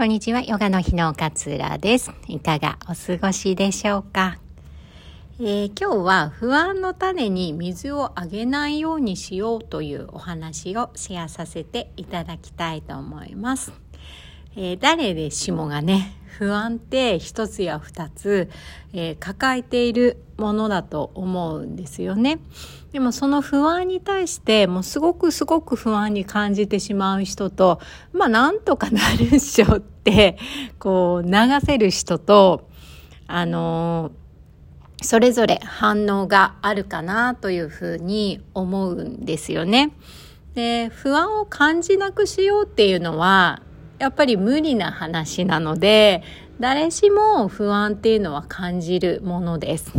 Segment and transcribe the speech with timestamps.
[0.00, 2.10] こんにちは、ヨガの日の勝浦です。
[2.26, 4.38] いかがお過ごしでしょうか、
[5.38, 13.74] えー、今日は不安の種に水をあげないようにしようというお話をシェアさせていただきたいと思います。
[14.56, 18.48] えー、誰でしもがね、不安って一つや二つ、
[18.92, 22.40] えー、抱えているものだと思うんですよね。
[22.92, 27.78] でもその不安に対してもうすごくすごく不安に感じてしまう人と、
[28.12, 30.38] まあなんとかなるっしょって、
[30.78, 31.30] こう流
[31.64, 32.68] せる人と、
[33.26, 39.92] あのー、それぞれ反応があるかなというふうに思うんですよね。
[40.54, 43.62] で、不安を感じなくしようっていうのは、
[44.00, 46.22] やっぱり無理な話なので、
[46.58, 49.92] 誰しも不安っていうのは感じるものです。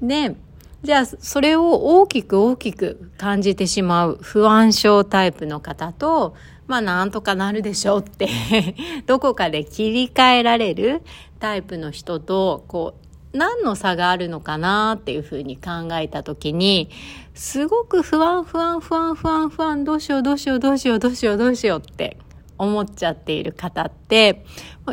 [0.00, 0.34] で、
[0.82, 6.34] じゃあそれを大きく大きく感じてしまう不安症タイプの方と、
[6.66, 8.30] まあなんとかなるでしょうって
[9.04, 11.02] どこかで切り替えられる
[11.38, 12.94] タイプの人と、こ
[13.34, 16.88] う、何の差があるのかなっていうふうに考えた時に、
[17.34, 22.16] すごく不安不安不安不安不安どうしようどうしようどうしようどうしようどうしようって
[22.58, 24.44] 思っちゃっている方って、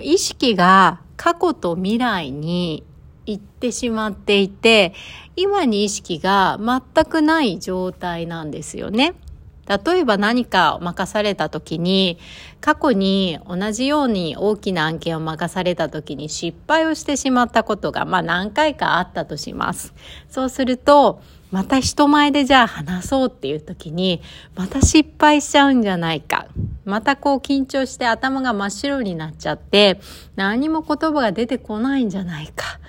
[0.01, 2.83] 意識が過去と未来に
[3.25, 4.93] 行ってしまっていて、
[5.35, 9.15] 今に意識が全くない状態なんですよね。
[9.65, 12.17] 例えば何かを任された時に、
[12.59, 19.93] 過去に同じように大きな案件を任された時に失敗をしてしまったことが、まあ何回かあったとします。
[20.29, 24.21] そうすると、また人前でじゃあ話そうっていう時に、
[24.55, 26.47] また失敗しちゃうんじゃないか。
[26.85, 29.99] またこう緊張して頭が真っ白になっちゃって、
[30.35, 32.79] 何も言葉が出てこないんじゃないか。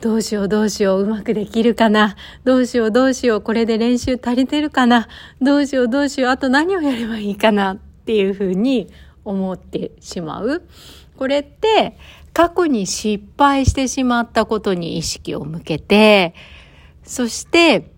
[0.00, 5.08] どうしようどうしよううまくできるかなどうしようどうしようこれで練習足りてるかな
[5.40, 8.90] どうしようどうしようあと何をやればいいかなっていうふうに
[9.24, 10.62] 思ってしまう。
[11.16, 11.96] これって
[12.34, 16.34] 過去に失敗してしまったことに意識を向けて、
[17.04, 17.93] そして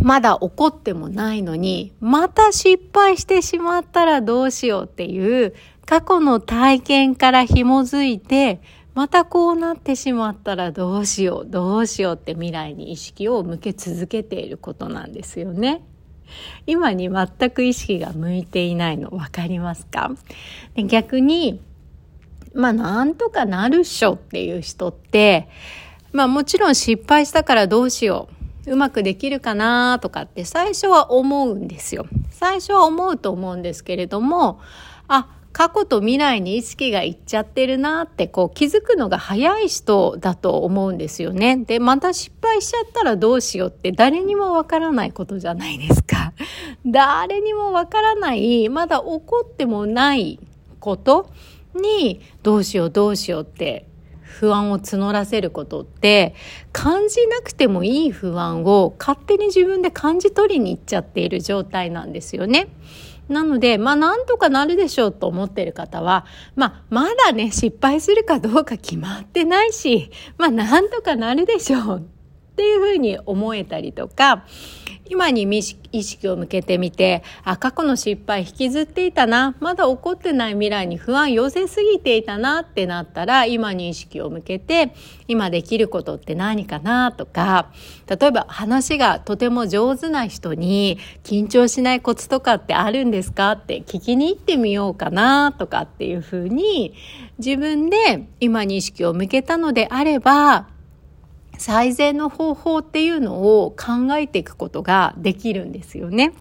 [0.00, 5.54] まだ怒ってもないのに、また失敗してしまったらどうしようっていう
[5.86, 8.60] 過去の体験から紐づいて、
[8.94, 15.82] またこうなってしまったらどうしよう、どうしようって未来に意識を向け続けていることなんですよね。
[16.66, 20.10] 今に全く意識が向いていないの分かりますか？
[20.74, 21.60] で逆に、
[22.54, 25.48] まあなんとかなるっしょっていう人って、
[26.12, 28.41] まあもちろん失敗したからどうしよう。
[28.66, 32.06] うまくできるかなとかって最初は思うんですよ。
[32.30, 34.60] 最初は思うと思うんですけれども、
[35.08, 41.56] あ、過去と未来に意識がいっちゃってるなってこう気づくのが早い人だと思うんですよね。
[41.58, 46.32] で、また失敗しちゃったらどうしようって誰にもわからないことじゃないですか。
[46.86, 50.40] 誰にもわからない、まだ起こってもない
[50.80, 51.30] こと
[51.74, 53.86] にどうしようどうしようって
[54.32, 56.34] 不安を募らせることって
[56.72, 62.68] 感じなくてもいい不安を勝手に自分で感じ取りに行っちゃっている状態なんですよね。
[63.28, 66.26] なので、まあなんとかなるでしょうと思ってる方は、
[66.56, 74.44] まあまだね、失敗するかどうか決まってないし、まあなんとかなるでしょうっていうふうに思えたりとか、
[75.12, 84.94] 今に意識を向けてみて、あ、過去の失敗引きずっていたな、まだ起こってない未来に不安寄せすぎていたなってなったら、今に意識を向けて、
[85.28, 87.68] 今できることって何かなとか、
[88.06, 96.94] 例えば話がとても上手な人に緊張しないコツとかってあるんですかって聞きに行ってみようかなとかっていうふうに、
[97.36, 100.71] 自分で今に意識を向けたのであれば、
[101.62, 106.32] 最善の方法っていうのを考えていくことができるんですよね。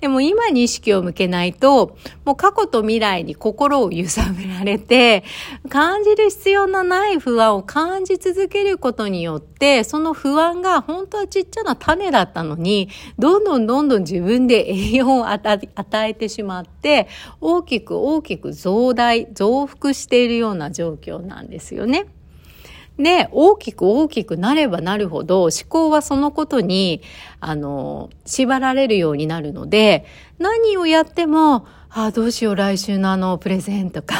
[0.00, 5.24] でも今に意識を向けないと、もう過去と未来に心を揺さぶられて、
[5.68, 12.88] 感じる必要のない不安を感じ続けることによって、その不安が本当はちっちゃな種だったのに、
[13.18, 15.60] どんどんどんどん自分で栄養を与
[16.08, 17.08] えてしまって、
[17.40, 22.06] 大きく大きく増大、増幅しているような状況なんですよね。
[22.98, 27.02] で、大きく大きくなればなるほど、思考はそのことに、
[27.40, 30.06] あの、縛られるようになるので、
[30.38, 34.16] 何をやっても、ああ、どうしよう、来週のあのプレゼンとか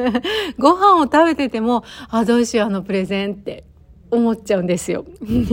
[0.58, 3.64] ご飯を食べてても、ああ、どうしよう、あのプレゼンって
[4.10, 5.04] 思っちゃうんですよ。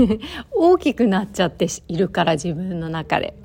[0.55, 3.35] 大きくなっちゃっているから、自分の中で。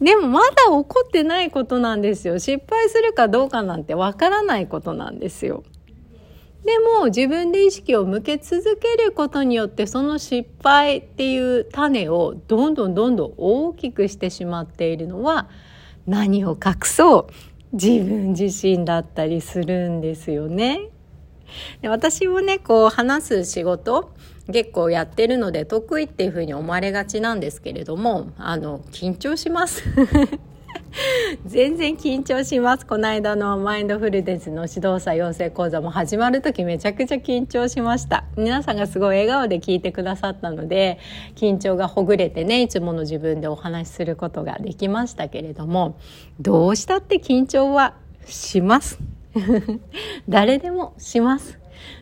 [0.00, 2.38] でもまだ起こってないことなんですよ。
[2.38, 5.62] 失敗するかどうかなんてわからないことなんですよ。
[6.64, 15.48] でも自分で意識を向け続けることによってその失敗っていう種をどんどんどんどん大きくしてしまっているのは
[16.06, 17.26] 何を隠そう
[17.72, 20.90] 自分自身だったりするんですよね。
[21.80, 24.14] で私もねこう話す仕事
[24.50, 29.84] 結構やってるので得意っていうふうに思われがちなんですけれどもあの緊張します
[31.46, 32.86] 全然緊張します。
[32.86, 38.24] この間のマインドフルネスの指導者養成講座も始まる時めちゃくちゃ緊張しました。
[38.36, 40.98] 皆さんがすごい笑顔で聞いてくださったので、
[41.34, 45.98] 緊張がほぐれてね、いつもの自分でお話しすることができましたけれども、
[46.40, 47.94] どうしたって緊張は
[48.26, 48.98] します。
[50.28, 51.58] 誰でもします。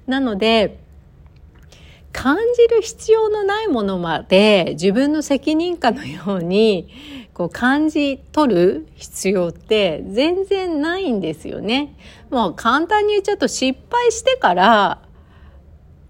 [0.06, 0.80] なので、
[2.12, 6.88] 感じる必要のないものまで自分の責任感のように
[7.34, 11.94] こう感じ取る必要って全然ないんですよね。
[12.30, 15.02] もう簡単に言っちゃうと失敗してから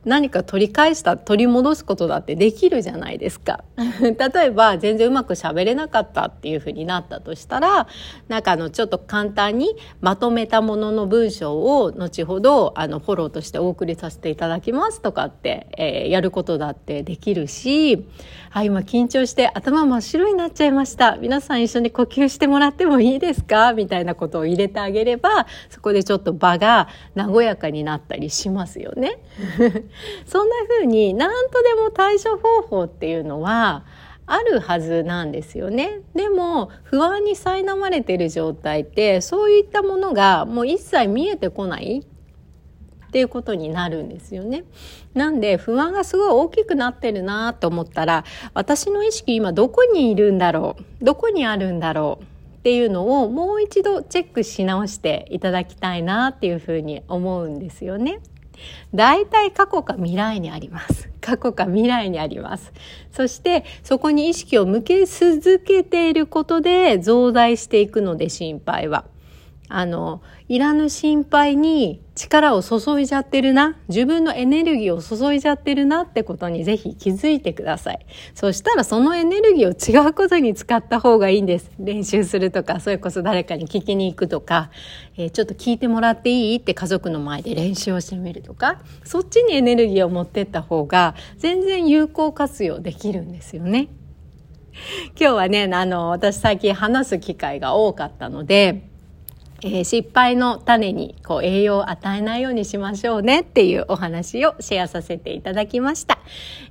[0.05, 3.65] 何か取り返した取り戻すことだってできるじゃないですか。
[4.01, 7.87] 例えば全然うまく喋れなかったっていうふうになったとしたら
[8.29, 18.07] なんかあのちょっと簡単にまとめたものの文章を後ほどあのフォローとしてお送りさせていただきますとかって、えー、やることだってできるし
[18.53, 21.17] あ今緊張して頭真っ白になっちゃいました。
[21.17, 23.75] 皆さん一緒に呼吸してもらってもいいですか？
[23.75, 29.19] みたいなことを入れてあげればそこでちょっと場が和やかになったりしますよね。
[30.27, 33.85] そんな風に何とでも対処方法っていうのは
[34.27, 36.03] あるはずなんですよね。
[36.15, 42.05] でも不安に苛まれてる状態ってそういったものがもう一切見えてこない
[43.11, 44.63] っていうことになるんですよね。
[45.15, 58.21] なんで不安がすごい大きくなってるなと思ったら私の意識今どこにいるんだろうどこにあるんだろうっていうのをもう一度チェックし直していただきたいなっていうふうに思うんですよね。
[58.95, 61.09] 大体過去か未来にあります。
[61.21, 62.73] 過去か未来にあります。
[63.13, 69.05] そしてそこに意識を向け続けていることで増大していくので心配は。
[69.73, 78.05] あの、いらぬ心配に力を注いじゃってるな、自分のエネルギーを注いじゃってるなってことにぜひ気づいてください。
[78.35, 81.71] そしたらそのエネルギーを違うことに使った方がいいんです。
[81.79, 84.71] 練習するとか、それこそ誰かに聞きに行くとか、
[85.17, 93.89] えー、ちょっと聞いてもらっていいって家族の前で練習をしてみるとか、そっちにエネルギーを持ってった方が全然有効活用できるんですよね。
[95.19, 98.90] 今日はね、あの、私最近話す機会が多かったので、
[99.63, 106.19] えー、不安の種にこう栄養を与えないようにしましょうねっていうお話をシェアさせていただきました。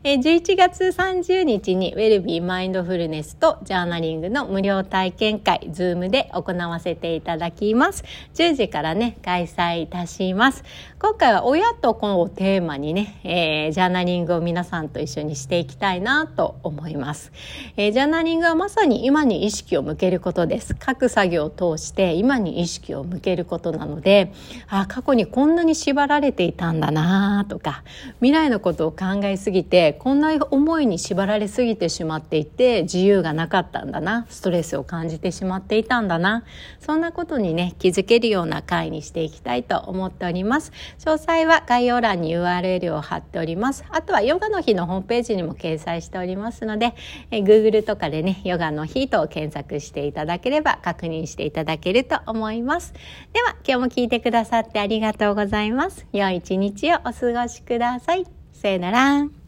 [0.03, 8.03] えー、11月30日にウェルビーマインドフルネスとジャーナリングの無料体験会、ズームで行わせていただきます。
[8.35, 10.63] 10時からね、開催いたします。
[10.99, 17.31] 今回は親と子をテーマにね、えー、ジャーナリングを皆さんと一緒にしていきたいなと思います。
[17.77, 20.75] えー、ジャーナリングはまさに今に意識を向けることです。
[20.75, 24.31] 各作業を通して今に意識識を向けることなので
[24.67, 27.83] あ過去にこんなに縛られていたんだなとか
[28.19, 36.43] 未来のことを考えすぎてこんな思いに縛られすぎてしまっていて自由がなかったんだなストレスを感じてしまっていたんだな
[36.79, 40.71] そんなことにね気づけるような回にしていきたいと思っております。
[40.99, 43.83] 詳細は概要欄に URL を貼っております。
[43.89, 46.93] あとはヨガの日のホームページにも掲載しておりますので
[47.31, 52.68] え Google とかでねヨガの日と検索していただければ確認していただけると思います。
[52.69, 52.93] ます。
[53.33, 56.05] では、今日も聞いてくださってありがとうございます。
[56.13, 58.25] 良い一日をお過ごしください。
[58.53, 59.38] さよなら。